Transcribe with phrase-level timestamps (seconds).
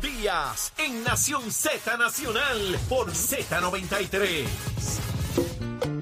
[0.00, 4.46] Díaz en Nación Z Nacional por Z93.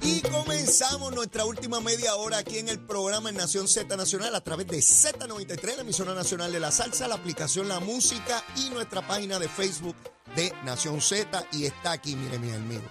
[0.03, 4.41] Y comenzamos nuestra última media hora aquí en el programa en Nación Z Nacional a
[4.43, 9.07] través de Z93, la emisora nacional de la salsa, la aplicación La Música y nuestra
[9.07, 9.97] página de Facebook
[10.37, 11.45] de Nación Z.
[11.53, 12.83] Y está aquí, mire mi amigo,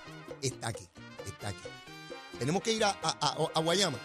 [0.41, 0.87] está aquí,
[1.25, 1.59] está aquí.
[2.39, 3.97] Tenemos que ir a, a- a- a Guayama.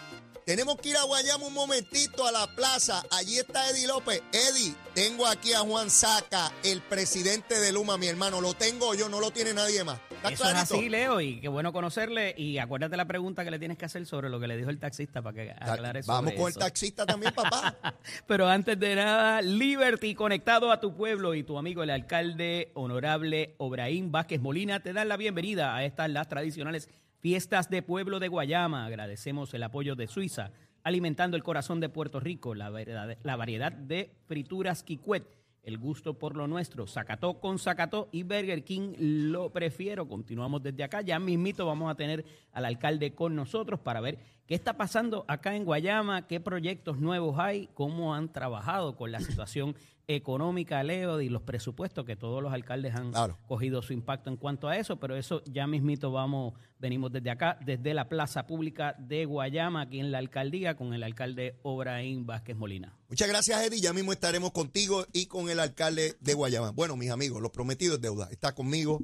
[0.45, 3.01] Tenemos que ir a Guayama un momentito a la plaza.
[3.11, 4.21] Allí está Eddie López.
[4.33, 8.41] Eddie, tengo aquí a Juan Saca, el presidente de Luma, mi hermano.
[8.41, 10.01] Lo tengo yo, no lo tiene nadie más.
[10.11, 10.75] ¿Está Eso es clarito?
[10.75, 12.35] así, Leo, y qué bueno conocerle.
[12.37, 14.79] Y acuérdate la pregunta que le tienes que hacer sobre lo que le dijo el
[14.79, 17.77] taxista para que aclare sobre Vamos con el taxista también, papá.
[18.27, 23.55] Pero antes de nada, Liberty, conectado a tu pueblo y tu amigo el alcalde honorable
[23.59, 26.89] Obraín Vázquez Molina, te dan la bienvenida a estas las tradicionales
[27.27, 28.85] fiestas de pueblo de Guayama.
[28.85, 30.51] Agradecemos el apoyo de Suiza,
[30.83, 35.23] alimentando el corazón de Puerto Rico, la, variedad- la variedad de frituras Kikwet,
[35.63, 40.05] el gusto por lo nuestro, Zacató con Zacató y Burger King lo prefiero.
[40.09, 44.55] Continuamos desde acá, ya mismito vamos a tener al alcalde con nosotros para ver qué
[44.55, 49.77] está pasando acá en Guayama, qué proyectos nuevos hay, cómo han trabajado con la situación
[50.07, 53.37] económica, Leo, y los presupuestos que todos los alcaldes han Claro.
[53.47, 57.57] cogido su impacto en cuanto a eso, pero eso ya mismito vamos, venimos desde acá,
[57.65, 62.55] desde la Plaza Pública de Guayama, aquí en la alcaldía, con el alcalde Obraín Vázquez
[62.55, 62.97] Molina.
[63.09, 63.79] Muchas gracias, Eddie.
[63.81, 66.71] Ya mismo estaremos contigo y con el alcalde de Guayama.
[66.71, 68.27] Bueno, mis amigos, los prometidos deuda.
[68.31, 69.01] Está conmigo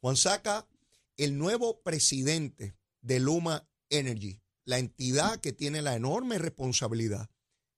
[0.00, 0.66] Juan Saca,
[1.16, 7.28] el nuevo presidente de Luma Energy, la entidad que tiene la enorme responsabilidad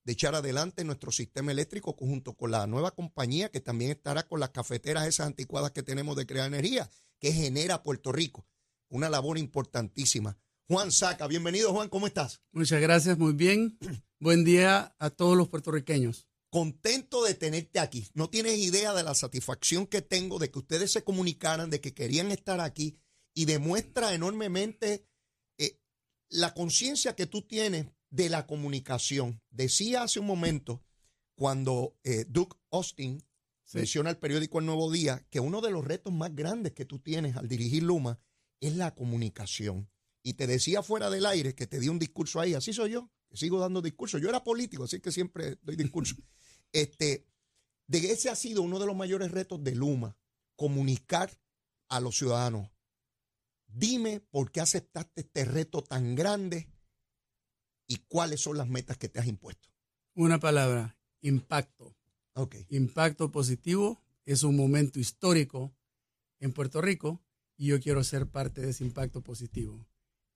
[0.07, 4.39] de echar adelante nuestro sistema eléctrico junto con la nueva compañía que también estará con
[4.39, 8.47] las cafeteras esas anticuadas que tenemos de crear energía, que genera Puerto Rico.
[8.89, 10.39] Una labor importantísima.
[10.69, 12.41] Juan Saca, bienvenido Juan, ¿cómo estás?
[12.53, 13.79] Muchas gracias, muy bien.
[14.21, 16.29] Buen día a todos los puertorriqueños.
[16.51, 18.09] contento de tenerte aquí.
[18.15, 21.95] No tienes idea de la satisfacción que tengo de que ustedes se comunicaran, de que
[21.95, 22.97] querían estar aquí
[23.35, 25.05] y demuestra enormemente
[25.59, 25.81] eh,
[26.29, 29.43] la conciencia que tú tienes de la comunicación.
[29.51, 30.83] Decía hace un momento
[31.35, 33.23] cuando eh, Duke Austin
[33.67, 33.79] Sí.
[33.79, 37.01] menciona al periódico El Nuevo Día que uno de los retos más grandes que tú
[37.01, 38.21] tienes al dirigir Luma
[38.61, 39.91] es la comunicación.
[40.23, 43.11] Y te decía fuera del aire que te di un discurso ahí, así soy yo,
[43.29, 44.23] que sigo dando discursos.
[44.23, 46.19] Yo era político, así que siempre doy discursos.
[46.73, 47.27] Este,
[47.87, 50.17] de ese ha sido uno de los mayores retos de Luma,
[50.57, 51.31] comunicar
[51.89, 52.71] a los ciudadanos.
[53.67, 56.69] Dime por qué aceptaste este reto tan grande
[57.87, 59.69] y cuáles son las metas que te has impuesto.
[60.15, 61.97] Una palabra, impacto.
[62.35, 62.57] Ok.
[62.71, 65.75] Impacto positivo es un momento histórico
[66.41, 67.23] en Puerto Rico
[67.57, 69.87] y yo quiero ser parte de ese impacto positivo.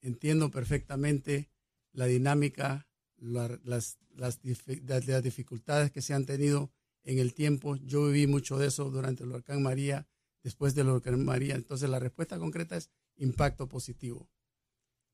[0.00, 1.50] Entiendo perfectamente
[1.93, 6.71] la dinámica, la- las- las dificultades que se han tenido
[7.05, 7.77] en el tiempo.
[7.77, 10.06] Yo viví mucho de eso durante el huracán María,
[10.43, 11.55] después del huracán María.
[11.55, 14.28] Entonces la respuesta concreta es impacto positivo.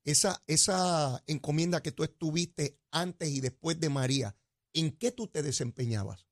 [0.06, 4.34] Esa, esa encomienda que tú estuviste antes y después de María,
[4.72, 6.26] ¿en qué tú te desempeñabas?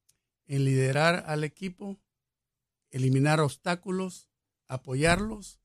[0.47, 2.01] en liderar al equipo,
[2.91, 4.29] eliminar obstáculos,
[4.69, 5.61] apoyarlos,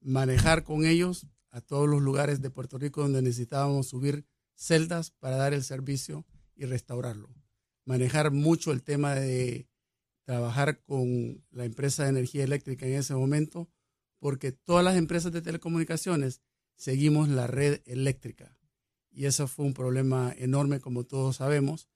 [0.00, 5.36] manejar con ellos a todos los lugares de Puerto Rico donde necesitábamos subir celdas para
[5.36, 7.34] dar el servicio y restaurarlo.
[7.84, 9.68] Manejar mucho el tema de
[10.24, 13.68] trabajar con la empresa de energía eléctrica en ese momento,
[14.18, 16.42] porque todas las empresas de telecomunicaciones
[16.76, 18.56] seguimos la red eléctrica.
[19.10, 21.88] Y eso fue un problema enorme, como todos sabemos,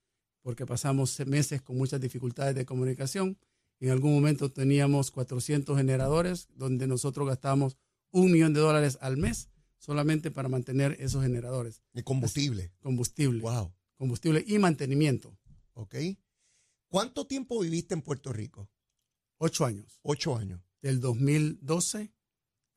[0.42, 3.38] porque pasamos meses con muchas dificultades de comunicación.
[3.78, 7.76] En algún momento teníamos 400 generadores, donde nosotros gastábamos
[8.10, 11.82] un millón de dólares al mes solamente para mantener esos generadores.
[11.94, 12.72] El combustible.
[12.80, 13.40] Combustible.
[13.40, 13.72] Wow.
[13.96, 15.36] Combustible y mantenimiento.
[15.74, 15.96] ¿Ok?
[16.88, 18.70] ¿Cuánto tiempo viviste en Puerto Rico?
[19.38, 19.98] Ocho años.
[20.02, 20.60] Ocho años.
[20.82, 22.12] Del 2012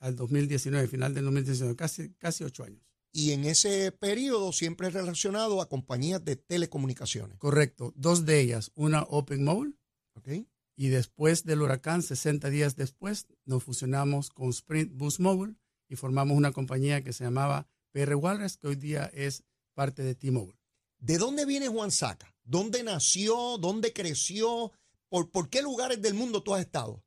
[0.04, 2.84] al 2019, final del 2019, casi, casi ocho años.
[3.14, 7.38] Y en ese periodo siempre relacionado a compañías de telecomunicaciones.
[7.38, 7.94] Correcto.
[7.96, 9.76] Dos de ellas, una Open Mobile
[10.16, 10.46] ¿Ok?
[10.76, 15.56] y después del huracán, 60 días después, nos fusionamos con Sprint Bus Mobile
[15.88, 20.16] y formamos una compañía que se llamaba PR Wireless, que hoy día es parte de
[20.16, 20.60] T-Mobile.
[20.98, 22.36] ¿De dónde viene Juan Saca?
[22.44, 23.58] ¿Dónde nació?
[23.58, 24.74] ¿Dónde creció?
[25.08, 27.06] ¿Por, por qué lugares del mundo tú has estado?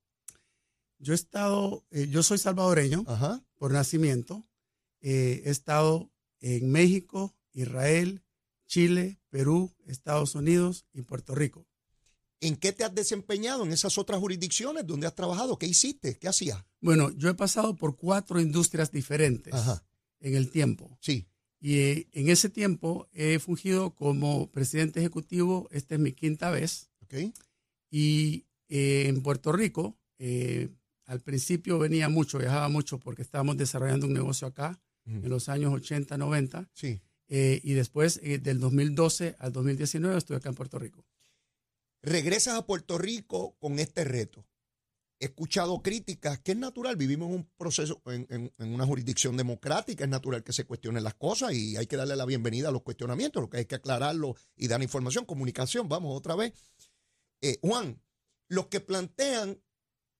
[0.98, 3.44] Yo he estado, eh, yo soy salvadoreño Ajá.
[3.56, 4.46] por nacimiento.
[5.00, 6.10] Eh, he estado
[6.40, 8.22] en México, Israel,
[8.66, 11.66] Chile, Perú, Estados Unidos y Puerto Rico.
[12.40, 15.58] ¿En qué te has desempeñado en esas otras jurisdicciones donde has trabajado?
[15.58, 16.18] ¿Qué hiciste?
[16.18, 16.64] ¿Qué hacías?
[16.80, 19.84] Bueno, yo he pasado por cuatro industrias diferentes Ajá.
[20.20, 20.98] en el tiempo.
[21.00, 21.26] Sí.
[21.60, 26.90] Y eh, en ese tiempo he fungido como presidente ejecutivo, esta es mi quinta vez.
[27.02, 27.14] Ok.
[27.90, 30.68] Y eh, en Puerto Rico, eh,
[31.06, 35.72] al principio venía mucho, viajaba mucho porque estábamos desarrollando un negocio acá en los años
[35.72, 36.68] 80, 90.
[36.72, 37.00] Sí.
[37.28, 41.04] eh, y después, eh, del 2012 al 2019, estuve acá en Puerto Rico.
[42.02, 44.46] Regresas a Puerto Rico con este reto.
[45.18, 49.36] He escuchado críticas, que es natural, vivimos en un proceso, en, en- en una jurisdicción
[49.36, 52.72] democrática, es natural que se cuestionen las cosas y hay que darle la bienvenida a
[52.72, 56.52] los cuestionamientos, lo que hay que aclararlo y dar información, comunicación, vamos otra vez.
[57.40, 58.00] Eh, Juan,
[58.48, 59.58] los que plantean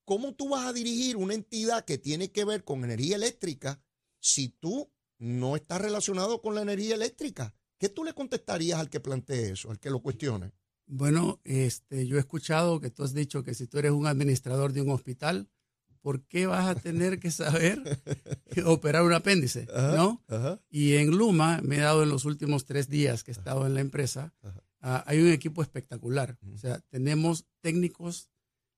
[0.07, 3.83] cómo tú vas a dirigir una entidad que tiene que ver con energía eléctrica
[4.21, 7.55] si tú no estás relacionado con la energía eléctrica.
[7.77, 10.53] ¿Qué tú le contestarías al que plantee eso, al que lo cuestione?
[10.87, 14.73] Bueno, este, yo he escuchado que tú has dicho que si tú eres un administrador
[14.73, 15.51] de un hospital,
[16.01, 17.83] ¿por qué vas a tener que saber
[18.65, 19.67] operar un apéndice?
[19.75, 20.25] ¿No?
[20.29, 20.63] Ajá.
[20.71, 23.75] Y en Luma, me he dado en los últimos tres días que he estado en
[23.75, 24.33] la empresa,
[24.81, 26.39] ah, hay un equipo espectacular.
[26.55, 28.31] O sea, tenemos técnicos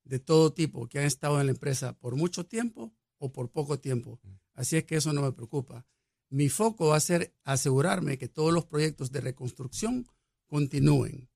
[0.08, 3.78] de todo tipo que han estado en la empresa por mucho tiempo o por poco
[3.78, 4.18] tiempo.
[4.54, 5.86] Así es que eso no me preocupa.
[6.30, 10.06] Mi foco va a ser asegurarme que todos los proyectos de reconstrucción
[10.46, 11.30] continúen.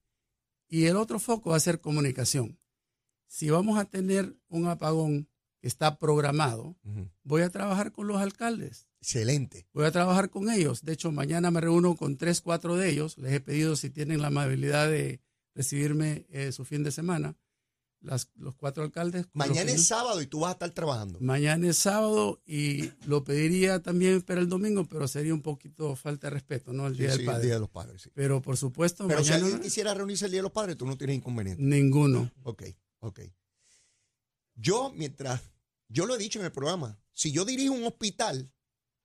[0.69, 2.59] Y el otro foco va a ser comunicación.
[3.27, 5.29] Si vamos a tener un apagón
[5.61, 6.77] que está programado,
[7.23, 8.89] voy a trabajar con los alcaldes.
[9.01, 9.67] Excelente.
[9.73, 10.83] Voy a trabajar con ellos.
[10.83, 13.19] De hecho, mañana me reúno con tres, cuatro de ellos.
[13.19, 15.21] Les he pedido si tienen la amabilidad de
[15.55, 17.37] recibirme eh, su fin de semana.
[18.03, 19.27] Las, los cuatro alcaldes.
[19.33, 21.19] Mañana es sábado y tú vas a estar trabajando.
[21.21, 26.27] Mañana es sábado y lo pediría también para el domingo, pero sería un poquito falta
[26.27, 26.89] de respeto, ¿no?
[26.89, 27.41] El Día Sí, del sí, Padre.
[27.41, 28.11] el Día de los Padres, sí.
[28.13, 30.85] Pero por supuesto, Pero si mañana alguien quisiera reunirse el Día de los Padres, tú
[30.85, 31.63] no tienes inconveniente.
[31.63, 32.31] ninguno.
[32.43, 32.65] Ok,
[33.01, 33.21] ok.
[34.55, 35.41] Yo, mientras,
[35.89, 38.53] yo lo he dicho en el programa, si yo dirijo un hospital,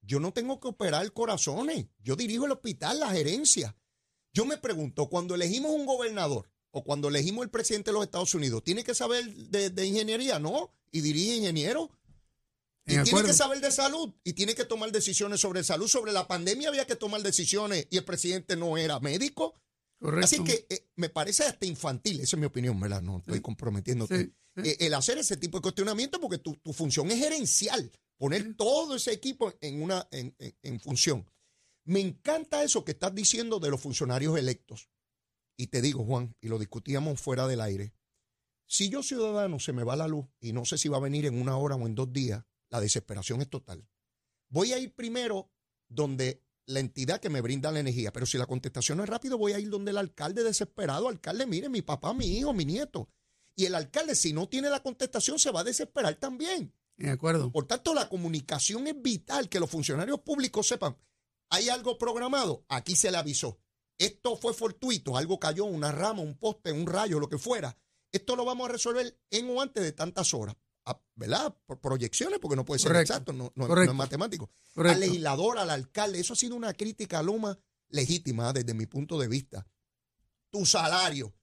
[0.02, 1.88] yo no tengo que operar corazones.
[2.00, 3.76] Yo dirijo el hospital, la gerencia.
[4.34, 8.34] Yo me pregunto, cuando elegimos un gobernador o cuando elegimos el presidente de los Estados
[8.34, 10.40] Unidos, ¿tiene que saber de, de ingeniería?
[10.40, 10.72] No.
[10.92, 11.92] Y dirige ingeniero.
[12.86, 13.28] Y En tiene acuerdo.
[13.28, 15.88] que saber de salud y tiene que tomar decisiones sobre salud.
[15.88, 19.56] Sobre la pandemia había que tomar decisiones y el presidente no era médico.
[20.00, 20.26] Correcto.
[20.26, 23.02] Así que eh, me parece hasta infantil, esa es mi opinión, ¿verdad?
[23.02, 23.42] No estoy Sí.
[23.42, 24.18] comprometiéndote.
[24.18, 24.34] Sí,
[24.64, 24.70] sí.
[24.70, 28.96] Eh, el hacer ese tipo de cuestionamiento porque tu, tu función es gerencial, poner todo
[28.96, 31.30] ese equipo en, una, en, en- en función.
[31.84, 34.88] Me encanta eso que estás diciendo de los funcionarios electos.
[35.58, 37.94] Y te digo, Juan, y lo discutíamos fuera del aire,
[38.68, 41.26] si yo ciudadano se me va la luz y no sé si va a venir
[41.26, 43.88] en una hora o en dos días, la desesperación es total.
[44.50, 45.52] Voy a ir primero
[45.88, 49.38] donde la entidad que me brinda la energía, pero si la contestación no es rápido,
[49.38, 53.10] voy a ir donde el alcalde desesperado, alcalde, mire, mi papá, mi hijo, mi nieto.
[53.56, 56.74] Y el alcalde, si no tiene la contestación, se va a desesperar también.
[56.98, 57.52] De acuerdo.
[57.52, 60.98] Por tanto, la comunicación es vital, que los funcionarios públicos sepan,
[61.50, 63.60] hay algo programado, aquí se le avisó.
[63.98, 67.78] Esto fue fortuito, algo cayó, una rama, un poste, un rayo, lo que fuera.
[68.12, 70.56] Esto lo vamos a resolver en o antes de tantas horas.
[70.86, 71.56] Ah, ¿Verdad?
[71.66, 73.14] Por proyecciones, porque no puede ser Correcto.
[73.14, 73.92] exacto, no, no- no Correcto.
[73.92, 74.50] es matemático.
[74.76, 77.58] Al legislador, al alcalde, eso ha sido una crítica a Luma
[77.90, 79.68] legítima desde mi punto de vista.
[80.52, 81.34] Tu salario.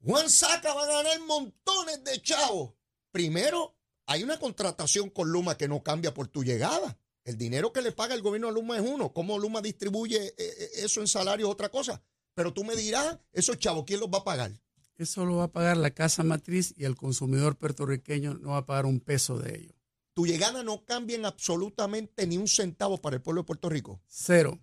[0.00, 2.74] Juan Saca va a ganar montones de chavos.
[3.10, 6.98] Primero, hay una contratación con Luma que no cambia por tu llegada.
[7.24, 9.12] El dinero que le paga el gobierno a Luma es uno.
[9.12, 12.02] ¿Cómo Luma distribuye eh, eh, eso en salario es otra cosa?
[12.34, 14.52] Pero tú me dirás, esos chavos, ¿quién los va a pagar?
[14.96, 18.66] Eso lo va a pagar la casa matriz y el consumidor puertorriqueño no va a
[18.66, 19.74] pagar un peso de ello.
[20.12, 24.00] Tu llegada no cambia en absolutamente ni un centavo para el pueblo de Puerto Rico.
[24.06, 24.60] Cero.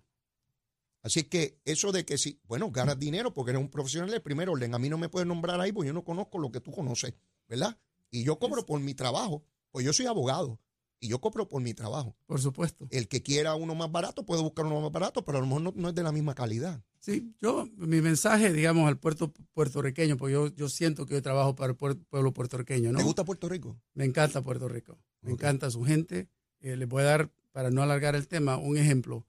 [1.02, 4.48] Así que eso de que si, bueno, ganas dinero porque eres un profesional de primer
[4.48, 6.70] orden, a mí no me puedes nombrar ahí porque yo no conozco lo que tú
[6.70, 7.12] conoces,
[7.48, 7.76] ¿verdad?
[8.10, 10.60] Y yo cobro por mi trabajo, pues yo soy abogado
[11.02, 12.16] y yo cobro por mi trabajo.
[12.26, 12.86] Por supuesto.
[12.90, 15.62] El que quiera uno más barato puede buscar uno más barato, pero a lo mejor
[15.62, 16.80] no, no es de la misma calidad.
[17.00, 21.56] Sí, yo, mi mensaje, digamos, al puerto puertorriqueño, porque yo, yo siento que yo trabajo
[21.56, 22.98] para el pueblo puertorriqueño, ¿no?
[22.98, 23.76] ¿Te gusta Puerto Rico?
[23.94, 26.28] Me encanta Puerto Rico, me encanta su gente.
[26.60, 29.26] Eh, les voy a dar, para no alargar el tema, un ejemplo.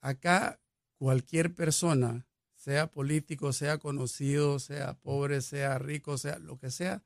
[0.00, 0.60] Acá
[0.96, 7.02] cualquier persona, sea político, sea conocido, sea pobre, sea rico, sea lo que sea,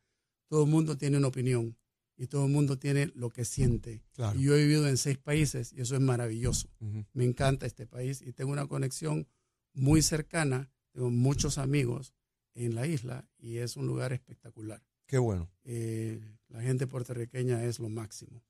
[0.49, 1.75] todo el mundo tiene una opinión
[2.17, 4.03] y todo el mundo tiene lo que siente.
[4.13, 4.39] Claro.
[4.39, 6.69] Y yo he vivido en seis países y eso es maravilloso.
[7.13, 9.27] Me encanta este país y tengo una conexión
[9.73, 12.15] muy cercana, tengo muchos amigos
[12.55, 14.83] en la isla y es un lugar espectacular.
[15.07, 15.51] Qué bueno.
[15.65, 18.43] Eh, la gente puertorriqueña es lo máximo.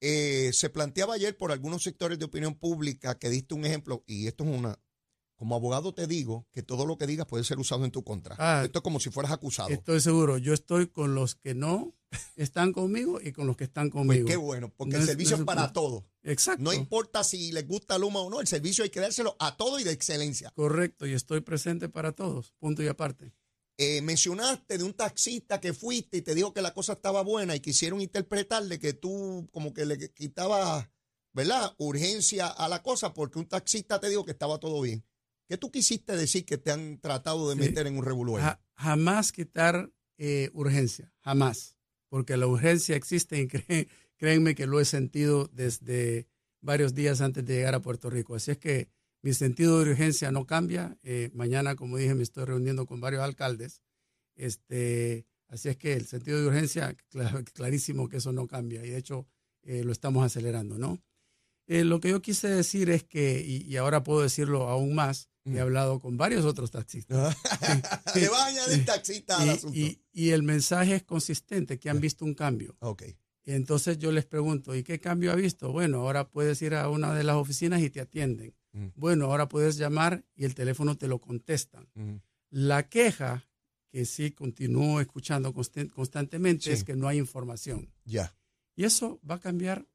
[0.00, 4.26] Eh, se planteaba ayer por algunos sectores de opinión pública que diste un ejemplo, y
[4.26, 4.78] esto es una,
[5.36, 8.34] como abogado te digo que todo lo que digas puede ser usado en tu contra.
[8.38, 9.68] Ah, esto es como si fueras acusado.
[9.68, 11.94] Estoy seguro, yo estoy con los que no
[12.36, 14.26] están conmigo y con los que están Pues conmigo.
[14.26, 16.04] qué bueno, porque No el es- servicio no es para todos.
[16.22, 16.62] Exacto.
[16.62, 19.78] No importa si les gusta Luma o no, el servicio hay que dárselo a todo
[19.78, 20.50] y de excelencia.
[20.54, 23.32] Correcto, y estoy presente para todos, punto y aparte.
[23.78, 27.54] Eh, mencionaste de un taxista que fuiste y te dijo que la cosa estaba buena
[27.54, 30.88] y quisieron interpretarle que tú como que le quitabas,
[31.34, 31.74] ¿verdad?
[31.76, 35.04] Urgencia a la cosa porque un taxista te dijo que estaba todo bien.
[35.48, 38.04] ¿Qué tú quisiste decir que te han tratado de meter en un?
[38.42, 41.76] Ja- jamás quitar eh, urgencia, jamás,
[42.08, 46.26] porque la urgencia existe y creen- créanme que lo he sentido desde
[46.60, 48.34] varios días antes de llegar a Puerto Rico.
[48.34, 48.88] Así es que
[49.22, 50.98] mi sentido de urgencia no cambia.
[51.02, 53.82] Eh, mañana, como dije, me estoy reuniendo con varios alcaldes.
[54.34, 58.90] Este, así es que el sentido de urgencia, cla- clarísimo que eso no cambia y
[58.90, 59.26] de hecho
[59.62, 61.02] eh, lo estamos acelerando, ¿no?
[61.68, 65.28] Eh, lo que yo quise decir es que, y, y ahora puedo decirlo aún más,
[65.46, 65.58] he Mm.
[65.58, 67.36] hablado con varios otros taxistas.
[68.14, 69.78] Le vas a añadir taxista al Y- asunto.
[69.78, 72.76] Y, y el mensaje es consistente, que han visto un cambio.
[72.80, 73.02] ok.
[73.48, 75.70] Y entonces yo les pregunto, ¿y qué cambio ha visto?
[75.70, 78.56] Bueno, ahora puedes ir a una de las oficinas y te atienden.
[78.72, 78.86] Mm.
[78.96, 81.88] Bueno, ahora puedes llamar y el teléfono te lo contestan.
[81.94, 82.16] Mm.
[82.50, 83.48] La queja,
[83.92, 86.70] que sí continúo escuchando constan- constantemente, Sí.
[86.72, 87.92] es que no hay información.
[88.04, 88.36] Ya.
[88.74, 89.86] Y eso va a cambiar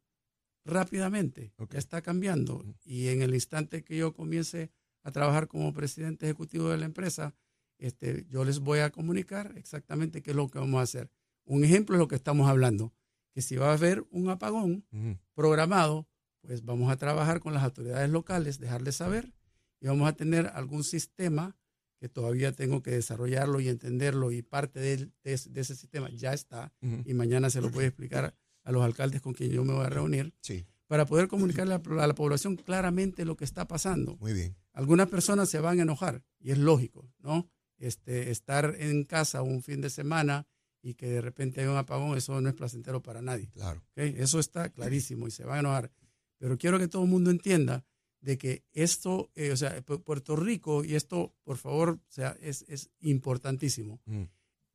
[0.65, 1.53] rápidamente.
[1.57, 1.73] Ok.
[1.73, 2.63] Ya está cambiando.
[2.85, 4.71] Y en el instante que yo comience
[5.03, 7.33] a trabajar como presidente ejecutivo de la empresa,
[7.77, 11.09] este, yo les voy a comunicar exactamente qué es lo que vamos a hacer.
[11.45, 12.93] Un ejemplo es lo que estamos hablando,
[13.33, 14.85] que si va a haber un apagón
[15.33, 16.07] programado,
[16.41, 19.33] pues vamos a trabajar con las autoridades locales, dejarles saber
[19.79, 21.55] y vamos a tener algún sistema
[21.99, 26.33] que todavía tengo que desarrollarlo y entenderlo y parte de, ese- de ese sistema ya
[26.33, 26.73] está
[27.05, 29.85] y mañana se lo voy a explicar a los alcaldes con quien yo me voy
[29.85, 34.17] a reunir Sí, para poder comunicarle a a la población claramente lo que está pasando.
[34.17, 34.55] muy bien.
[34.73, 37.49] Algunas personas se van a enojar y es lógico, ¿no?
[37.77, 40.47] Este, estar en casa un fin de semana
[40.83, 43.49] y que de repente hay un apagón, eso no es placentero para nadie.
[43.51, 43.79] Claro.
[43.91, 43.97] ¿ok?
[44.17, 45.91] Eso está clarísimo y se van a enojar.
[46.37, 47.85] Pero quiero que todo el mundo entienda
[48.19, 52.35] de que esto, eh, o sea, Pu- Puerto Rico, y esto, por favor, o sea,
[52.39, 53.99] es, es importantísimo.
[54.05, 54.23] Mm.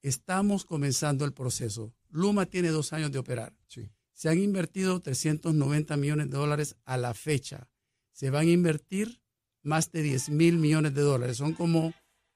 [0.03, 1.93] Estamos comenzando el proceso.
[2.11, 3.55] Luma tiene dos años de operar.
[3.67, 3.89] Sí.
[4.13, 7.69] Se han invertido 390 millones de dólares a la fecha.
[8.13, 9.21] Se van a invertir
[9.67, 11.37] más de 10 mil millones de dólares.
[11.37, 11.93] Son como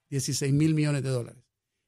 [0.09, 1.43] 16 mil millones de dólares.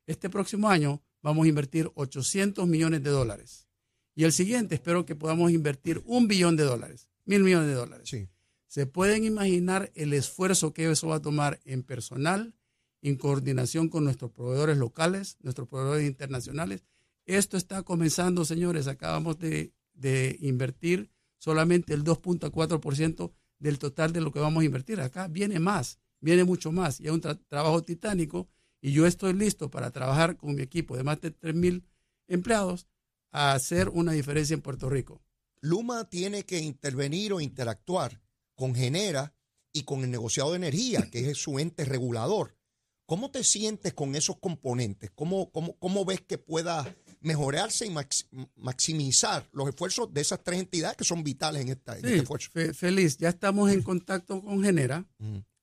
[0.08, 3.68] Este próximo año vamos a invertir 800 millones de dólares.
[4.16, 8.10] Y el siguiente espero que podamos invertir un billón de dólares, mil millones de dólares.
[8.10, 8.30] Sí.
[8.68, 12.56] Se pueden imaginar el esfuerzo que eso va a tomar en personal,
[13.02, 16.84] en coordinación con nuestros proveedores locales, nuestros proveedores internacionales.
[17.26, 18.88] Esto está comenzando, señores.
[18.88, 23.32] Acabamos de, de invertir solamente el 2.4%
[23.64, 25.00] del total de lo que vamos a invertir.
[25.02, 27.00] Acá viene más, viene mucho más.
[27.00, 28.50] Y es un tra- trabajo titánico.
[28.82, 31.84] Y yo estoy listo para trabajar con mi equipo de más de 3.000
[32.28, 32.86] empleados
[33.32, 35.22] a hacer una diferencia en Puerto Rico.
[35.62, 38.22] Luma tiene que intervenir o interactuar
[38.56, 39.34] con Genera
[39.72, 42.58] y con el negociado de energía, que es su ente regulador.
[43.06, 45.10] ¿Cómo te sientes con esos componentes?
[45.16, 46.94] ¿Cómo, cómo, cómo ves que pueda
[47.24, 51.94] mejorarse y max- maximizar los esfuerzos de esas tres entidades que son vitales en, esta,
[51.96, 52.50] en Sí, este esfuerzo?
[52.52, 53.18] fe- feliz.
[53.18, 55.06] Ya estamos en contacto con Genera.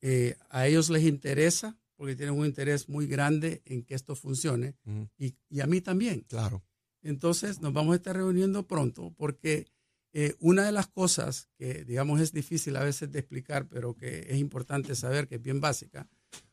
[0.03, 4.75] Eh, a ellos les interesa, porque tienen un interés muy grande en que esto funcione,
[5.19, 6.21] y, y a mí también.
[6.29, 6.63] Claro.
[7.03, 9.67] Entonces nos vamos a estar reuniendo pronto, porque
[10.13, 14.27] eh, una de las cosas que, digamos, es difícil a veces de explicar, pero que
[14.31, 16.09] es importante saber, que es bien básica,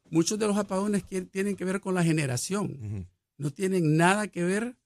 [0.09, 4.43] muchos de los apagones que- tienen que ver con la generación, no tienen nada que
[4.43, 4.77] ver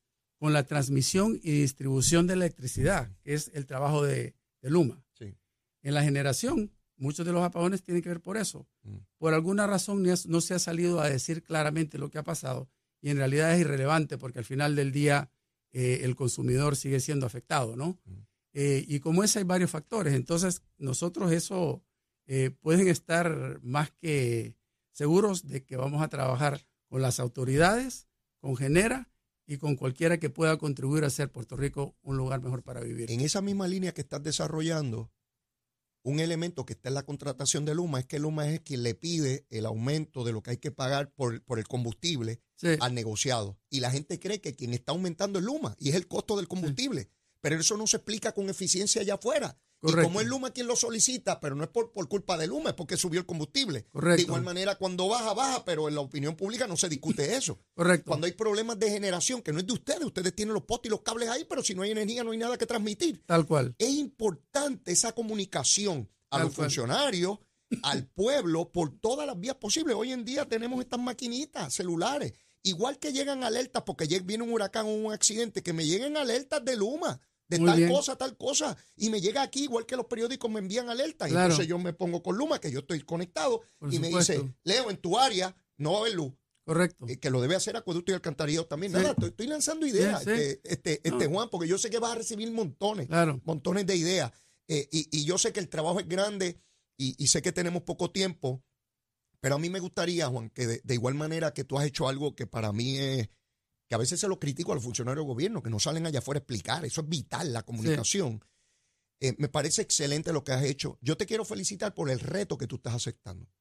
[0.42, 4.34] con la transmisión y distribución de electricidad, que es el trabajo de,
[4.64, 5.06] de Luma.
[5.14, 5.36] Sí.
[5.84, 8.68] En la generación, muchos de los apagones tienen que ver por eso.
[8.82, 8.96] Mm.
[9.20, 12.72] Por alguna razón no se ha salido a decir claramente lo que ha pasado
[13.02, 15.30] y en realidad es irrelevante porque al final del día
[15.74, 18.00] eh, el consumidor sigue siendo afectado, ¿no?
[18.06, 18.14] Mm.
[18.54, 21.84] Eh, y como ese hay varios factores, entonces nosotros eso
[22.26, 24.56] eh, pueden estar más que
[24.92, 28.08] seguros de que vamos a trabajar con las autoridades,
[28.40, 29.11] con Genera
[29.48, 33.12] y con cualquiera que pueda contribuir a hacer Puerto Rico un lugar mejor para vivir.
[33.12, 35.12] En esa misma línea que estás desarrollando,
[36.04, 38.96] un elemento que está en la contratación de Luma es que Luma es quien le
[38.96, 42.70] pide el aumento de lo que hay que pagar por, por el combustible Sí.
[42.80, 43.60] al negociado.
[43.72, 46.48] Y la gente cree que quien está aumentando es Luma y es el costo del
[46.48, 47.10] combustible.
[47.40, 49.60] Pero eso no se explica con eficiencia allá afuera.
[49.84, 52.70] Y como es Luma quien lo solicita, pero no es por, por culpa de Luma,
[52.70, 53.86] es porque subió el combustible.
[53.92, 54.18] Correcto.
[54.18, 57.60] De igual manera, cuando baja, baja, pero en la opinión pública no se discute eso.
[57.74, 58.06] Correcto.
[58.08, 60.92] Cuando hay problemas de generación, que no es de ustedes, ustedes tienen los postes y
[60.92, 63.24] los cables ahí, pero si no hay energía, no hay nada que transmitir.
[63.26, 63.76] Tal cual.
[63.80, 66.66] Es importante esa comunicación a Tal los cual.
[66.68, 67.40] funcionarios,
[67.84, 69.96] al pueblo, por todas las vías posibles.
[69.96, 72.34] Hoy en día tenemos estas maquinitas celulares.
[72.64, 76.64] Igual que llegan alertas, porque viene un huracán o un accidente, que me lleguen alertas
[76.64, 77.20] de Luma,
[77.52, 77.90] de Muy tal bien.
[77.92, 78.76] cosa, tal cosa.
[78.96, 81.30] Y me llega aquí, igual que los periódicos me envían alertas.
[81.30, 84.42] Y entonces yo me pongo con Luma, que yo estoy conectado, Por y me dice,
[84.64, 86.34] Leo, en tu área no va a haber luz.
[86.64, 87.06] Correcto.
[87.08, 88.94] Eh, que lo debe hacer acueducto y alcantarillado también.
[88.94, 88.98] Sí.
[89.00, 90.32] Nada, estoy, estoy lanzando ideas, Sí, sí.
[90.32, 91.28] este, este, este.
[91.28, 93.42] Juan, porque yo sé que vas a recibir montones, Claro.
[93.44, 94.32] montones de ideas.
[94.68, 96.58] Eh, y, y yo sé que el trabajo es grande
[96.98, 98.64] y, y sé que tenemos poco tiempo,
[99.42, 102.08] pero a mí me gustaría, Juan, que de, de igual manera que tú has hecho
[102.08, 103.28] algo que para mí es,
[103.92, 106.20] que a veces se lo critico a los funcionarios del gobierno, que no salen allá
[106.20, 108.42] afuera a explicar, eso es vital, la comunicación.
[109.20, 110.98] Eh, me parece excelente lo que has hecho.
[111.02, 113.52] Yo te quiero felicitar por el reto que tú estás aceptando.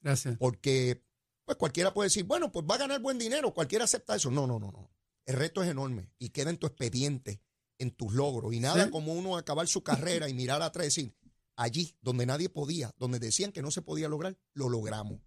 [0.00, 0.38] Gracias.
[0.38, 1.04] Porque
[1.44, 4.30] pues cualquiera puede decir, bueno, pues va a ganar buen dinero, cualquiera acepta eso.
[4.30, 4.90] No, no, no, no.
[5.26, 7.42] El reto es enorme y queda en tu expediente,
[7.76, 8.54] en tus logros.
[8.54, 8.90] Y nada Sí.
[8.90, 11.14] como uno acabar su carrera y mirar atrás y decir,
[11.56, 15.20] allí donde nadie podía, donde decían que no se podía lograr, lo logramos.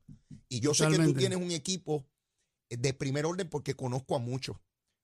[0.50, 2.08] Y yo sé que tú tienes un equipo
[2.70, 4.58] de primer orden porque conozco a muchos,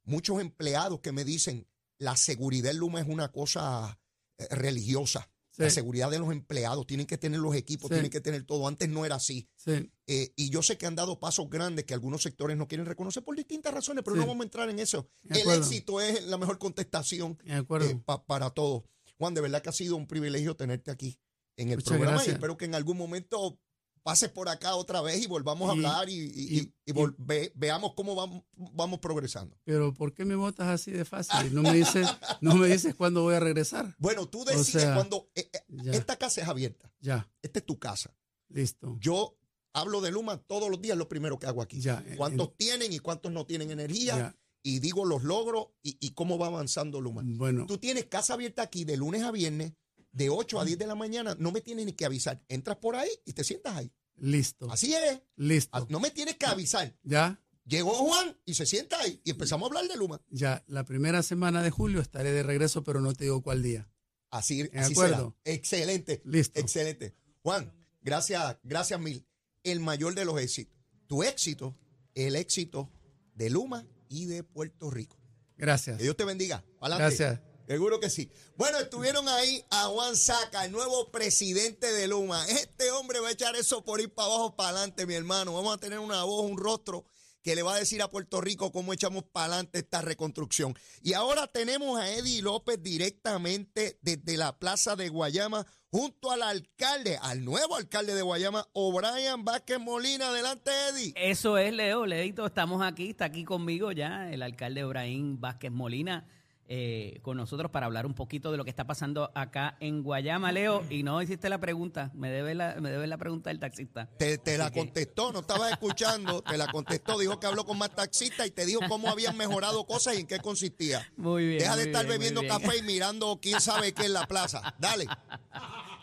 [0.04, 1.68] muchos empleados que me dicen,
[1.98, 4.00] la seguridad en Luma es una cosa
[4.38, 5.30] eh, religiosa.
[5.56, 7.94] La seguridad de los empleados, tienen que tener los equipos, Sí.
[7.94, 8.68] tienen que tener todo.
[8.68, 9.48] Antes no era así.
[9.56, 9.88] Sí.
[10.08, 13.24] Eh, y yo sé que han dado pasos grandes que algunos sectores no quieren reconocer
[13.24, 15.12] por distintas razones, pero no vamos a entrar en eso.
[15.30, 17.62] El éxito es la mejor contestación eh,
[18.04, 18.82] pa- para todos.
[19.20, 21.20] Juan, de verdad que ha sido un privilegio tenerte aquí
[21.56, 23.60] en el Muchas programa y espero que en algún momento
[24.04, 28.16] pases por acá otra vez y volvamos a hablar y, y- y- ve- veamos cómo
[28.16, 29.58] vamos, vamos progresando.
[29.64, 31.54] Pero ¿por qué me votas así de fácil?
[31.56, 32.08] No me dices,
[32.42, 33.96] no me dices cuándo voy a regresar.
[33.98, 35.62] Bueno, tú decides sea, cuando eh, eh,
[35.94, 38.14] esta casa es abierta, Ya, esta es tu casa.
[38.50, 38.98] listo.
[39.00, 39.38] Yo
[39.74, 41.80] hablo de Luma todos los días, lo primero que hago aquí.
[41.82, 44.16] Ya, ¿Cuántos tienen y cuántos no tienen energía?
[44.18, 44.36] Ya.
[44.66, 47.22] y digo los logros y, y cómo va avanzando Luma.
[47.26, 49.74] Bueno, Tú tienes casa abierta aquí de lunes a viernes,
[50.14, 52.42] de 8 a 10 de la mañana, no me tienes ni que avisar.
[52.48, 53.92] Entras por ahí y te sientas ahí.
[54.16, 54.72] listo.
[54.72, 55.16] Así es.
[55.18, 55.88] Ah, Listo.
[55.90, 56.96] No me tienes que avisar.
[57.04, 60.22] Ya, Llegó Juan y se sienta ahí y empezamos a hablar de Luma.
[60.30, 60.64] ya.
[60.68, 63.90] La primera semana de julio estaré de regreso, pero no te digo cuál día.
[64.30, 65.36] Así, De así acuerdo.
[65.44, 65.56] será.
[65.56, 66.22] Excelente.
[66.26, 66.60] Listo.
[66.60, 67.16] Excelente.
[67.42, 69.26] Juan, gracias, gracias mil.
[69.64, 70.74] El mayor de los éxitos.
[71.08, 71.74] Tu éxito,
[72.16, 72.90] el éxito
[73.34, 75.18] de Luma y de Puerto Rico.
[75.58, 75.98] Gracias.
[75.98, 76.66] Que Dios te bendiga.
[76.82, 77.40] Gracias.
[77.68, 78.30] Seguro que sí.
[78.58, 82.46] Bueno, estuvieron ahí a Juan Saca, el nuevo presidente de Luma.
[82.48, 85.54] Este hombre va a echar eso por ir para abajo, para adelante, mi hermano.
[85.54, 87.06] Vamos a tener una voz, un rostro
[87.44, 90.76] que le va a decir a Puerto Rico cómo echamos para adelante esta reconstrucción.
[91.02, 97.20] Y ahora tenemos a Eddie López directamente desde la Plaza de Guayama junto al alcalde,
[97.22, 100.30] al nuevo alcalde de Guayama, O'Brien Vázquez Molina.
[100.30, 101.14] Adelante, Eddie.
[101.16, 102.06] Eso es, Leo.
[102.06, 106.26] Leito, estamos aquí, está aquí conmigo ya el alcalde Ebrahim Vázquez Molina.
[106.68, 110.52] Eh, con nosotros para hablar un poquito de lo que está pasando acá en Guayama,
[110.52, 110.84] Leo.
[110.90, 114.10] Y no hiciste la pregunta, me debe la, me debe la pregunta del taxista.
[114.18, 117.78] Te, te la que- contestó, no estabas escuchando, te la contestó, dijo que habló con
[117.78, 121.12] más taxistas y te dijo cómo habían mejorado cosas y en qué consistía.
[121.18, 121.60] Muy bien.
[121.60, 122.54] Deja de estar bien, bebiendo bien.
[122.54, 124.74] café y mirando quién sabe qué en la plaza.
[124.80, 125.06] Dale.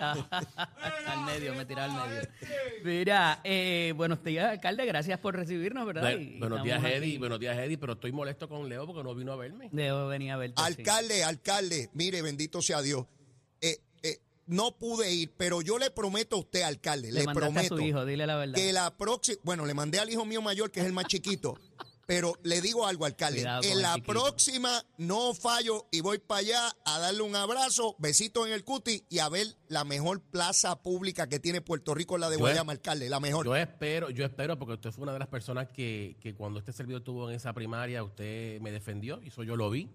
[0.01, 2.29] Al medio, me tiró al medio.
[2.85, 6.19] Mira, eh, buenos días, alcalde, gracias por recibirnos, ¿verdad?
[6.19, 6.93] Y buenos días, aquí.
[6.93, 7.19] Eddie.
[7.19, 7.79] Buenos días, Eddie.
[7.79, 9.69] Pero estoy molesto con Leo porque no vino a verme.
[9.73, 10.61] Leo venía a verte.
[10.61, 10.67] sí.
[10.67, 13.07] Alcalde, alcalde, mire, bendito sea Dios.
[13.61, 17.75] Eh, eh, no pude ir, pero yo le prometo a usted, alcalde, Le le, prometo
[17.75, 18.55] a su hijo, dile la verdad.
[18.55, 21.59] que la próxima, bueno, le mandé al hijo mío mayor, que es el más chiquito,
[22.11, 26.77] pero le digo algo, alcalde, Cuidado en la próxima no fallo y voy para allá
[26.85, 31.29] a darle un abrazo, besito en el cuti y a ver la mejor plaza pública
[31.29, 33.47] que tiene Puerto Rico, la de Yo Guayama, alcalde, la mejor.
[33.47, 36.73] Yo espero, yo espero, porque usted fue una de las personas que, que cuando este
[36.73, 39.89] servidor estuvo en esa primaria, usted me defendió, y eso yo lo vi.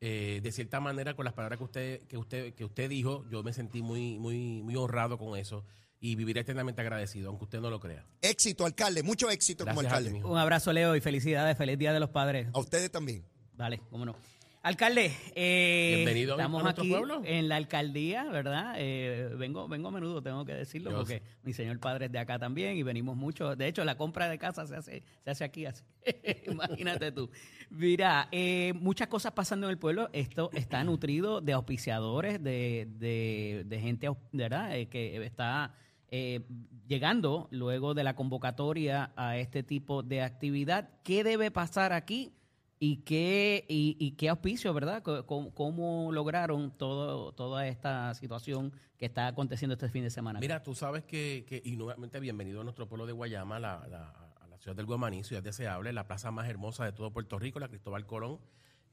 [0.00, 3.44] Eh, de cierta manera, con las palabras que usted, que usted, que usted dijo, yo
[3.44, 5.64] me sentí muy, muy, muy honrado con eso
[6.00, 8.04] y viviré eternamente agradecido, aunque usted no lo crea.
[8.20, 10.24] Éxito, alcalde, mucho éxito como Gracias alcalde.
[10.24, 12.48] Un abrazo, Leo, y felicidades, feliz Día de los Padres.
[12.52, 13.24] A ustedes también.
[13.54, 14.14] Vale, cómo no.
[14.62, 17.20] Alcalde, eh, Bienvenido estamos a aquí pueblo.
[17.26, 18.76] en la alcaldía, ¿verdad?
[18.78, 22.38] Eh, vengo, vengo a menudo, tengo que decirlo, porque mi señor padre es de acá
[22.38, 23.56] también y venimos mucho.
[23.56, 25.84] De hecho, la compra de casa se hace, se hace aquí, así.
[26.46, 27.30] imagínate tú.
[27.68, 30.08] Mira, eh, muchas cosas pasando en el pueblo.
[30.14, 34.74] Esto está nutrido de auspiciadores, de, de, de gente, ¿verdad?
[34.78, 35.74] Eh, que está
[36.16, 36.42] eh,
[36.86, 40.88] llegando luego de la convocatoria a este tipo de actividad.
[41.02, 42.32] ¿Qué debe pasar aquí
[42.78, 45.02] ¿Y qué, y, qué auspicio, verdad?
[45.02, 50.38] ¿Cómo, lograron todo, toda esta situación que está aconteciendo este fin de semana?
[50.38, 54.10] Mira, tú sabes que, que- y nuevamente bienvenido a nuestro pueblo de Guayama, la, la-
[54.40, 57.58] a la ciudad del Guamaní, ciudad deseable, la plaza más hermosa de todo Puerto Rico,
[57.58, 58.38] la Cristóbal Colón.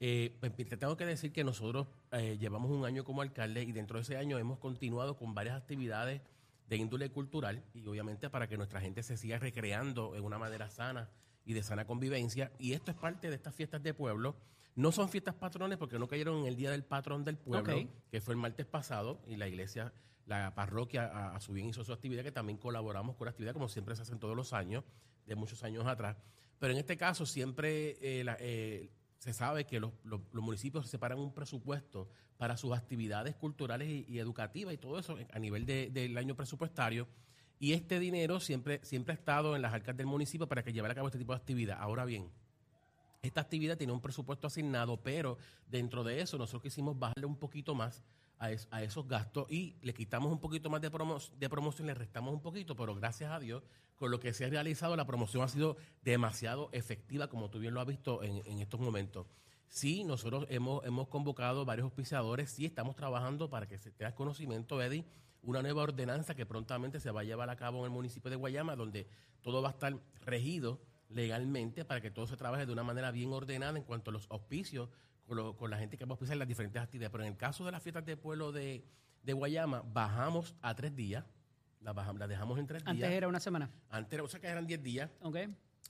[0.00, 3.72] Eh, pues, te tengo que decir que nosotros eh, llevamos un año como alcalde y
[3.72, 6.22] dentro de ese año hemos continuado con varias actividades
[6.72, 10.70] de índole cultural y obviamente para que nuestra gente se siga recreando en una manera
[10.70, 11.10] sana
[11.44, 12.50] y de sana convivencia.
[12.58, 14.36] Y esto es parte de estas fiestas de pueblo.
[14.74, 17.74] No son fiestas patrones porque no cayeron en el día del patrón del pueblo,
[18.10, 19.92] que fue el martes pasado, y la iglesia,
[20.24, 23.52] la parroquia a, a su bien hizo su actividad, que también colaboramos con la actividad,
[23.52, 24.82] como siempre se hacen todos los años,
[25.26, 26.16] de muchos años atrás.
[26.58, 28.88] Pero en este caso siempre eh, la- eh,
[29.22, 32.08] se sabe que los, los- municipios separan un presupuesto
[32.38, 36.34] para sus actividades culturales y, y educativas y todo eso a nivel de- del año
[36.34, 37.06] presupuestario.
[37.60, 40.90] Y este dinero siempre, siempre ha estado en las arcas del municipio para que llevara
[40.90, 41.78] a cabo este tipo de actividad.
[41.80, 42.32] Ahora bien,
[43.22, 47.76] esta actividad tiene un presupuesto asignado, pero dentro de eso nosotros quisimos bajarle un poquito
[47.76, 48.02] más
[48.42, 51.86] a, es- a esos gastos y le quitamos un poquito más de, promo- de promoción,
[51.86, 53.62] le restamos un poquito, pero gracias a Dios,
[53.94, 57.72] con lo que se ha realizado, la promoción ha sido demasiado efectiva, como tú bien
[57.72, 59.26] lo has visto en, en estos momentos.
[59.68, 64.82] Sí, nosotros hemos, hemos convocado varios auspiciadores, sí estamos trabajando para que se tenga conocimiento,
[64.82, 65.04] Eddie,
[65.42, 68.36] una nueva ordenanza que prontamente se va a llevar a cabo en el municipio de
[68.36, 69.06] Guayama, donde
[69.40, 69.94] todo va a estar
[70.26, 74.12] regido legalmente para que todo se trabaje de una manera bien ordenada en cuanto a
[74.12, 74.88] los auspicios
[75.26, 77.10] con, lo- con la gente que va a auspiciar las diferentes actividades.
[77.12, 78.84] Pero en el caso de las fiestas de pueblo de,
[79.22, 81.24] de Guayama, bajamos a tres días,
[81.80, 83.12] la, bajamos, la dejamos en tres Antes días.
[83.12, 83.70] era una semana.
[83.88, 85.36] Antes, o sea que eran diez días, ¿Ok?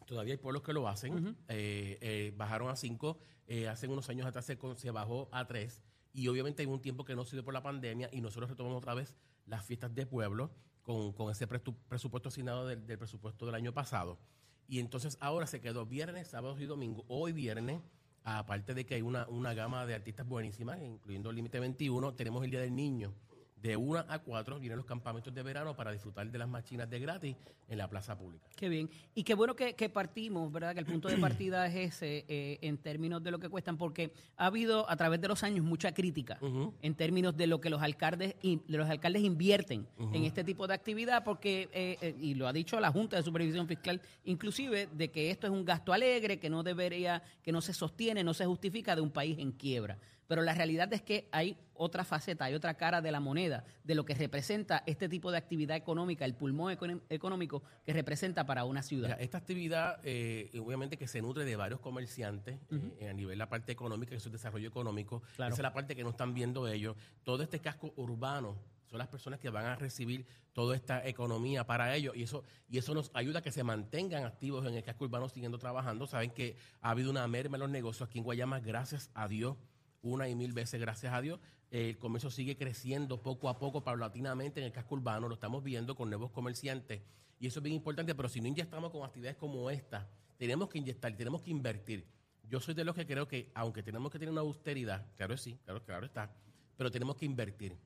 [0.07, 1.37] Todavía hay pueblos que lo hacen.
[1.49, 3.19] Eh, eh, bajaron a cinco.
[3.47, 5.83] eh, hace unos años atrás se, se bajó a tres.
[6.13, 8.95] Y obviamente hay un tiempo que no sirve por la pandemia y nosotros retomamos otra
[8.95, 9.15] vez
[9.47, 10.51] las fiestas de pueblo
[10.83, 14.19] con, con ese presupuesto asignado del, del presupuesto del año pasado.
[14.67, 17.05] Y entonces ahora se quedó viernes, sábados y domingo.
[17.09, 17.81] Hoy viernes,
[18.25, 22.45] aparte de que hay una, una gama de artistas buenísimas, incluyendo el Límite 21, tenemos
[22.45, 23.15] el Día del Niño.
[23.63, 26.99] De 1 a 4 vienen los campamentos de verano para disfrutar de las machinas de
[26.99, 27.37] gratis
[27.69, 28.45] en la plaza pública.
[28.57, 28.91] Qué bien.
[29.15, 30.75] Y qué bueno que, que partimos, ¿verdad?
[30.75, 34.13] Que el punto de partida es ese eh, en términos de lo que cuestan, porque
[34.37, 36.39] ha habido a través de los años mucha crítica
[36.83, 40.67] en términos de lo que los alcaldes in- de los alcaldes invierten en este tipo
[40.67, 44.89] de actividad, porque eh, eh, y lo ha dicho la Junta de Supervisión Fiscal, inclusive
[44.93, 48.35] de que esto es un gasto alegre, que no debería, que no se sostiene, no
[48.35, 49.99] se justifica de un país en quiebra.
[50.33, 53.95] Pero la realidad es que hay otra faceta, hay otra cara de la moneda, de
[53.95, 56.75] lo que representa este tipo de actividad económica, el pulmón
[57.11, 59.09] económico que representa para una ciudad.
[59.09, 62.59] Mira, esta actividad, eh, obviamente que se nutre de varios comerciantes
[62.99, 65.21] eh, a nivel de la parte económica, que es desarrollo económico.
[65.37, 65.53] Claro.
[65.53, 66.97] Esa es la parte que no están viendo ellos.
[67.25, 71.95] Todo este casco urbano son las personas que van a recibir toda esta economía para
[71.95, 75.05] ellos y eso y eso nos ayuda a que se mantengan activos en el casco
[75.05, 76.07] urbano siguiendo trabajando.
[76.07, 79.57] Saben que ha habido una merma en los negocios aquí en Guayama, gracias a Dios,
[80.03, 81.41] una y mil veces gracias a Dios.
[81.71, 85.63] Eh, el comercio sigue creciendo poco a poco, paulatinamente en el casco urbano, lo estamos
[85.63, 87.01] viendo con nuevos comerciantes
[87.41, 90.79] y eso es bien importante, pero si no inyectamos con actividades como esta, tenemos que
[90.79, 92.07] inyectar, tenemos que invertir.
[92.49, 95.59] Yo soy de los que creo que, aunque tenemos que tener una austeridad, claro sí,
[95.65, 96.31] claro, claro está,
[96.77, 97.77] pero tenemos que invertir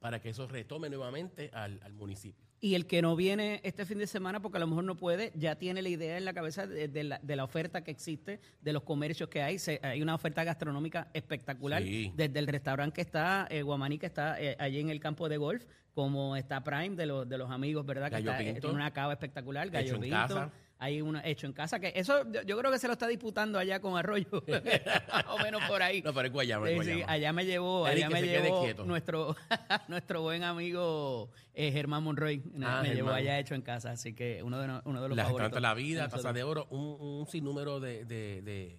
[0.00, 2.45] para que eso retome nuevamente al, al municipio.
[2.60, 5.30] Y el que no viene este fin de semana, porque a lo mejor no puede,
[5.34, 8.40] ya tiene la idea en la cabeza de, de la, de la oferta que existe,
[8.62, 9.58] de los comercios que hay.
[9.58, 12.12] Se- hay una oferta gastronómica espectacular, Sí.
[12.16, 15.36] desde el restaurante que está, eh, Guamaní, que está eh, allí en el campo de
[15.36, 18.10] golf, como está Prime de los, de los amigos, ¿verdad?
[18.10, 18.60] Que está, eh, Pinto.
[18.60, 20.50] tiene una cava espectacular, Gallo en Pinto.
[20.78, 23.58] Hay uno hecho en casa, que eso yo, yo creo que se lo está disputando
[23.58, 24.28] allá con Arroyo,
[25.12, 26.02] más o menos por ahí.
[26.02, 27.12] No, pero es Guayama, es sí, Guayama.
[27.12, 29.34] allá me llevó, allá me llevó nuestro,
[29.88, 32.42] nuestro buen amigo eh, Germán Monroy.
[32.52, 35.08] Me- Ah, me llevó allá hecho en casa, así que uno de, no- uno de
[35.08, 35.62] los La favoritos.
[35.62, 38.76] La Vida, Taza de Oro, un, un sinnúmero de, de, de-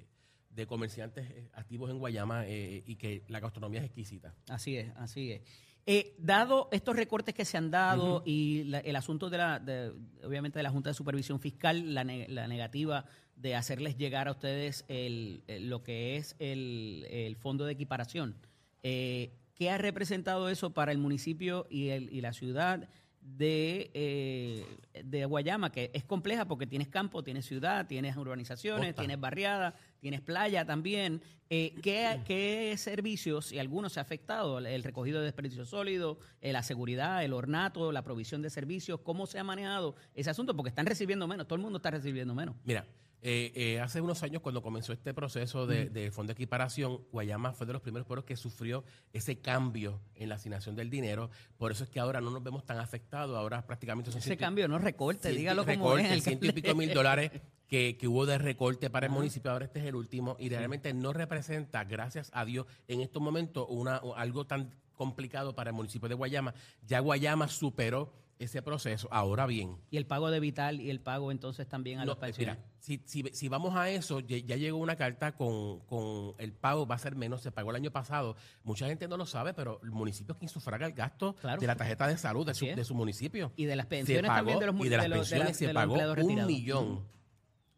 [0.51, 4.33] de comerciantes eh, activos en Guayama eh, y que la gastronomía es exquisita.
[4.49, 5.41] Así es, así es.
[5.89, 9.93] Eh, dado estos recortes que se han dado y la- el asunto de la, de-
[10.21, 13.05] obviamente de la Junta de Supervisión Fiscal, la, ne- la negativa
[13.37, 18.35] de hacerles llegar a ustedes el, el- lo que es el, el fondo de equiparación,
[18.83, 22.89] eh, ¿qué ha representado eso para el municipio y, el, y la ciudad
[23.21, 24.65] de, eh,
[25.05, 25.71] de Guayama?
[25.71, 29.01] Que es compleja porque tienes campo, tienes ciudad, tienes urbanizaciones, Costa.
[29.03, 31.21] tienes barriada, tienes playa también.
[31.49, 36.61] Eh, ¿qué, servicios, y algunos se ha afectado, el recogido de desperdicios sólidos, eh, la
[36.61, 40.55] seguridad, el ornato, la provisión de servicios, cómo se ha manejado ese asunto?
[40.55, 42.55] Porque están recibiendo menos, todo el mundo está recibiendo menos.
[42.65, 42.85] Mira,
[43.29, 47.51] eh, eh, hace unos años cuando comenzó este proceso de, de fondo de equiparación, Guayama
[47.51, 51.29] fue de los primeros pueblos que sufrió ese cambio en la asignación del dinero.
[51.57, 53.37] Por eso es que ahora no nos vemos tan afectados.
[53.37, 56.23] Ahora prácticamente son Ese ciento cambio, no recorte, ciento dígalo como recorte, es.
[56.23, 57.31] ciento y pico mil dólares
[57.67, 60.93] que, que hubo de recorte para el municipio, ahora este es el último, y realmente
[60.93, 66.07] no representa, gracias a Dios, en estos momentos una, algo tan complicado para el municipio
[66.07, 66.53] de Guayama.
[66.85, 69.07] Ya Guayama superó ese proceso.
[69.11, 69.77] Ahora bien.
[69.89, 72.59] Y el pago de Vital y el pago entonces también a no, los pensionados.
[72.63, 76.53] mira, si, si, si vamos a eso, ya, ya llegó una carta con, con el
[76.53, 78.35] pago, va a ser menos, se pagó el año pasado.
[78.63, 81.59] Mucha gente no lo sabe, pero el municipio es quien sufraga el gasto Claro.
[81.59, 83.51] de la tarjeta de salud de su, de su municipio.
[83.55, 85.45] Y de las pensiones también pagó- de los mu- y de las los- de la-
[85.45, 87.05] pensiones se pagó un millón,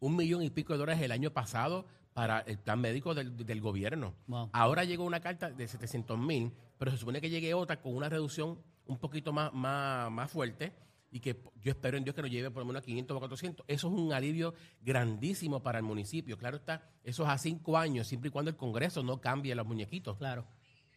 [0.00, 3.60] un millón y pico de dólares el año pasado para el plan médico del, del
[3.60, 4.14] gobierno.
[4.26, 4.50] Wow.
[4.52, 8.08] Ahora llegó una carta de 700 mil, pero se supone que llegue otra con una
[8.08, 8.58] reducción
[8.90, 10.72] un poquito más, más, más fuerte
[11.12, 13.18] y que yo espero en Dios que nos lleve por lo menos a 500 o
[13.20, 13.64] 400.
[13.68, 16.36] Eso es un alivio grandísimo para el municipio.
[16.38, 19.66] Claro está, eso es a cinco años, siempre y cuando el Congreso no cambie los
[19.66, 20.44] muñequitos Claro.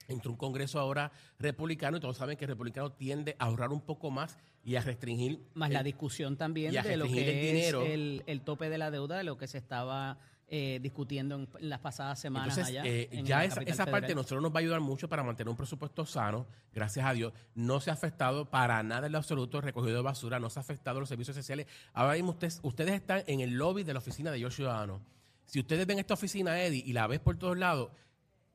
[0.07, 3.81] entró un Congreso ahora republicano y todos saben que el republicano tiende a ahorrar un
[3.81, 7.81] poco más y a restringir Más el- la discusión también de lo el que dinero.
[7.83, 10.17] es el, el tope de la deuda, de lo que se estaba
[10.55, 12.87] eh, discutiendo en, en las pasadas semanas Entonces, allá.
[12.87, 15.57] eh, en ya esa, esa parte nosotros nos va a ayudar mucho para mantener un
[15.57, 17.33] presupuesto sano, gracias a Dios.
[17.55, 20.59] No se ha afectado para nada en lo absoluto el recogido de basura, no se
[20.59, 21.65] ha afectado los servicios sociales.
[21.91, 25.01] Ahora mismo ustedes, ustedes están en el lobby de la oficina de Yo Ciudadano.
[25.45, 27.89] Si ustedes ven esta oficina, Eddie, y la ves por todos lados,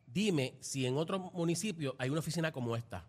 [0.07, 3.07] dime si en otro municipio hay una oficina como esta,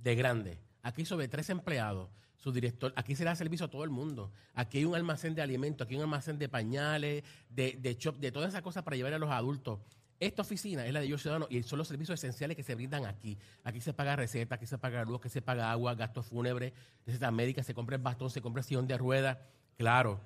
[0.00, 0.58] de grande.
[0.82, 2.08] Aquí sobre tres empleados,
[2.40, 4.32] su director, aquí se le da servicio a todo el mundo.
[4.54, 8.32] Aquí hay un almacén de alimentos, aquí hay un almacén de pañales, de, de de
[8.32, 9.78] todas esas cosas para llevar a los adultos.
[10.18, 13.06] Esta oficina es la de Yo Ciudadano y son los servicios esenciales que se brindan
[13.06, 13.38] aquí.
[13.64, 16.72] Aquí se paga receta, aquí se paga luz, aquí se paga agua, gastos fúnebres,
[17.06, 19.38] recetas médicas, se compra el bastón, se compra el sillón de ruedas.
[19.78, 20.20] Claro,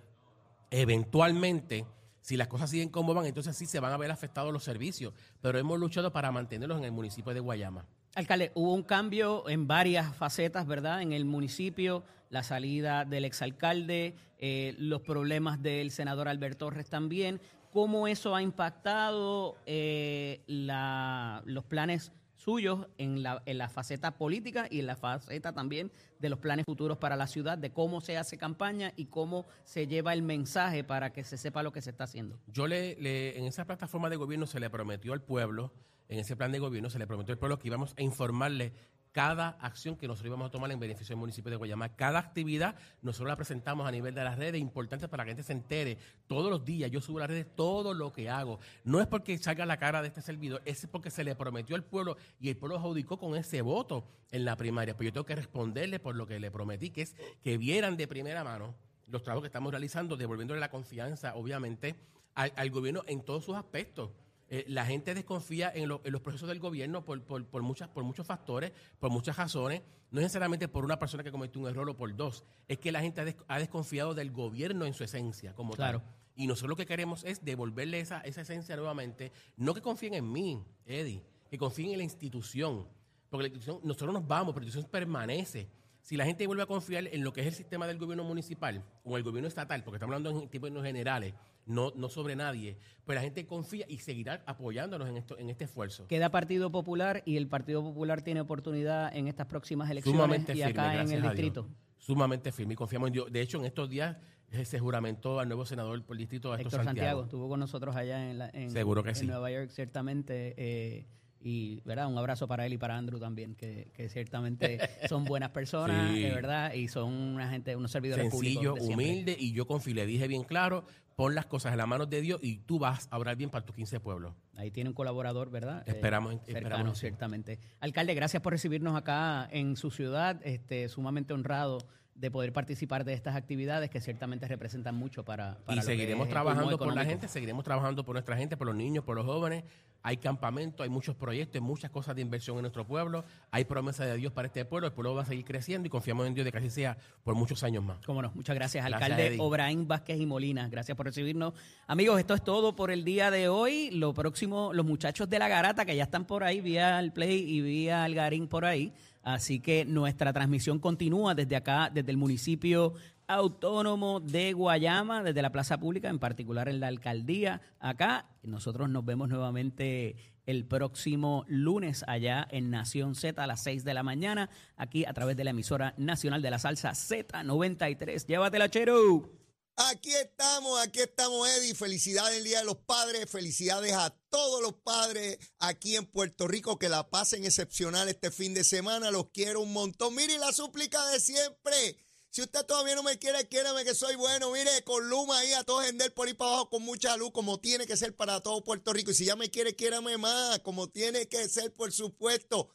[0.71, 1.85] eventualmente,
[2.21, 5.15] si las cosas siguen como van, entonces sí se van a ver afectados los servicios.
[5.41, 7.85] Pero hemos luchado para mantenerlos en el municipio de Guayama.
[8.17, 11.03] Alcalde, hubo un cambio en varias facetas, ¿verdad?
[11.03, 17.41] En el municipio, la salida del exalcalde, eh, los problemas del senador Alberto Torres también.
[17.73, 24.69] ¿Cómo eso ha impactado eh, la- los planes suyos en la, en la faceta política
[24.71, 28.17] y en la faceta también de los planes futuros para la ciudad, de cómo se
[28.17, 31.91] hace campaña y cómo se lleva el mensaje para que se sepa lo que se
[31.91, 32.39] está haciendo?
[32.47, 35.73] Yo le, le- en esa plataforma de gobierno se le prometió al pueblo,
[36.09, 38.73] en ese plan de gobierno se le prometió al pueblo que íbamos a informarle
[39.15, 41.95] cada acción que nosotros íbamos a tomar en beneficio del municipio de Guayama.
[41.95, 45.45] Cada actividad nosotros la presentamos a nivel de las redes, importante para que la gente
[45.45, 45.99] se entere.
[46.27, 48.59] Todos los días yo subo a las redes todo lo que hago.
[48.83, 51.85] No es porque salga la cara de este servidor, es porque se le prometió al
[51.85, 54.97] pueblo y el pueblo adjudicó con ese voto en la primaria.
[54.97, 57.15] Pues yo tengo que responderle por lo que le prometí, que es
[57.45, 58.75] que vieran de primera mano
[59.07, 61.95] los trabajos que estamos realizando, devolviéndole la confianza, obviamente,
[62.35, 64.11] al, al gobierno en todos sus aspectos.
[64.51, 67.89] Eh, la gente desconfía en, lo- en los procesos del gobierno por, por, por muchas,
[67.89, 69.83] por muchos factores, por muchas razones.
[70.11, 72.45] No es necesariamente por una persona que cometió un error o por dos.
[72.69, 76.01] Es que la gente ha, des- ha desconfiado del gobierno en su esencia, como Claro.
[76.01, 76.09] tal.
[76.37, 79.33] Y nosotros lo que queremos es devolverle esa, esa esencia nuevamente.
[79.57, 82.87] No que confíen en mí, Eddie, que confíen en la institución.
[83.31, 85.69] Porque la institución, nosotros nos vamos, pero la institución permanece.
[86.05, 88.85] Si la gente vuelve a confiar en lo que es el sistema del gobierno municipal
[89.05, 91.33] o el gobierno estatal, porque estamos hablando en términos generales,
[91.65, 95.65] no, no sobre nadie, pues la gente confía y seguirá apoyándonos en, esto, en este
[95.65, 96.07] esfuerzo.
[96.07, 100.57] Queda Partido Popular y el Partido Popular tiene oportunidad en estas próximas elecciones Sumamente y
[100.57, 101.67] firme, acá en el distrito.
[101.97, 103.33] Sumamente firme y confiamos en Dios.
[103.33, 104.19] De hecho, en estos días
[104.51, 107.23] eh, se juramentó al nuevo senador por el distrito de Héctor Santiago.
[107.23, 109.27] estuvo con nosotros allá en, la- en- Seguro que en sí.
[109.27, 110.53] Nueva York, ciertamente.
[110.59, 111.07] eh,
[111.47, 114.79] y verdad un abrazo para él y para Andrew también, que, que ciertamente
[115.09, 116.23] son buenas personas, Sí.
[116.23, 118.87] de verdad, y son una gente, unos servidores Sencillo, públicos.
[118.87, 119.07] siempre.
[119.11, 122.21] humilde, y yo confío, le dije bien claro, pon las cosas en las manos de
[122.23, 124.35] Dios y tú vas a obrar bien para tus 15 pueblos.
[124.57, 125.83] Ahí tiene un colaborador, ¿verdad?
[125.87, 127.59] Eh, Esperamos- cercano, esperamos ciertamente.
[127.81, 130.41] Alcalde, gracias por recibirnos acá en su ciudad.
[130.45, 131.79] Este, sumamente honrado
[132.15, 136.33] de poder participar de estas actividades que ciertamente representan mucho para, para y seguiremos el
[136.33, 139.65] trabajando por la gente, seguiremos trabajando por nuestra gente, por los niños, por los jóvenes.
[140.07, 143.25] Hay campamentos, hay muchos proyectos, hay muchas cosas de inversión en nuestro pueblo.
[143.51, 144.87] Hay promesa de Dios para este pueblo.
[144.87, 147.35] El pueblo va a seguir creciendo y confiamos en Dios de que así sea por
[147.35, 148.05] muchos años más.
[148.05, 149.37] Cómo no, muchas gracias, Gracias, alcalde.
[149.41, 150.69] Obraín Vázquez y Molina.
[150.69, 151.55] Gracias por recibirnos.
[151.87, 153.91] Amigos, esto es todo por el día de hoy.
[153.93, 157.43] Lo próximo, los muchachos de la garata que ya están por ahí, vía el Play
[157.51, 158.93] y vía Algarín por ahí.
[159.25, 162.93] Así que nuestra transmisión continúa desde acá, desde el municipio
[163.27, 168.27] autónomo de Guayama, desde la plaza pública, en particular en la alcaldía acá.
[168.43, 173.95] Nosotros nos vemos nuevamente el próximo lunes allá en Nación Z a las 6 de
[173.95, 178.27] la mañana, aquí a través de la emisora nacional de la salsa Z93.
[178.27, 179.44] Llévatela, Chero.
[179.77, 181.75] Aquí estamos, aquí estamos, Eddie.
[181.75, 183.29] Felicidades el Día de los Padres.
[183.29, 188.55] Felicidades a todos los padres aquí en Puerto Rico que la pasen excepcional este fin
[188.55, 189.11] de semana.
[189.11, 190.15] Los quiero un montón.
[190.15, 191.99] Mire la súplica de siempre.
[192.31, 194.53] Si usted todavía no me quiere, quiérame que soy bueno.
[194.53, 197.59] Mire, con Luma ahí a todo gender por ahí para abajo con mucha luz, como
[197.59, 199.11] tiene que ser para todo Puerto Rico.
[199.11, 202.71] Y si ya me quiere, quiérame más, como tiene que ser, por supuesto.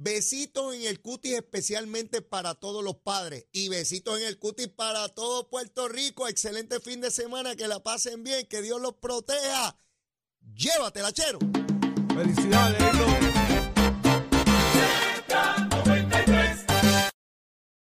[0.00, 3.46] Besitos en el cutis especialmente para todos los padres.
[3.50, 6.28] Y besitos en el cutis para todo Puerto Rico.
[6.28, 9.76] Excelente fin de semana, que la pasen bien, que Dios los proteja.
[10.54, 11.40] Llévatela, chero.
[12.14, 12.97] Felicidades.